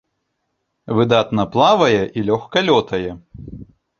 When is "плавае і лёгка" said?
1.55-2.65